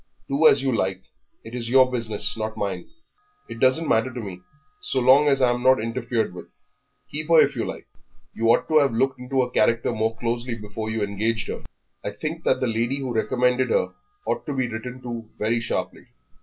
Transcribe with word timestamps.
"Do 0.27 0.47
as 0.47 0.63
you 0.63 0.75
like; 0.75 1.03
it 1.43 1.53
is 1.53 1.69
your 1.69 1.91
business, 1.91 2.35
not 2.35 2.57
mine. 2.57 2.89
It 3.47 3.59
doesn't 3.59 3.87
matter 3.87 4.11
to 4.11 4.19
me, 4.19 4.41
so 4.79 4.99
long 4.99 5.27
as 5.27 5.43
I'm 5.43 5.61
not 5.61 5.79
interfered 5.79 6.33
with; 6.33 6.47
keep 7.11 7.27
her 7.27 7.39
if 7.39 7.55
you 7.55 7.65
like. 7.65 7.85
You 8.33 8.47
ought 8.49 8.67
to 8.69 8.79
have 8.79 8.93
looked 8.95 9.19
into 9.19 9.43
her 9.43 9.51
character 9.51 9.91
more 9.91 10.17
closely 10.17 10.55
before 10.55 10.89
you 10.89 11.03
engaged 11.03 11.49
her. 11.49 11.61
I 12.03 12.09
think 12.09 12.43
that 12.45 12.61
the 12.61 12.65
lady 12.65 12.97
who 12.97 13.13
recommended 13.13 13.69
her 13.69 13.93
ought 14.25 14.47
to 14.47 14.53
be 14.55 14.67
written 14.67 15.03
to 15.03 15.29
very 15.37 15.59
sharply." 15.59 16.07